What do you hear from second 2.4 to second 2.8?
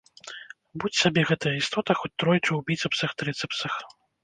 ў